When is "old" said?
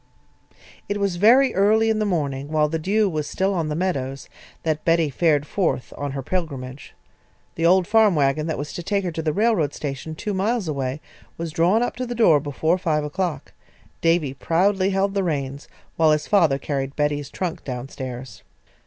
7.67-7.85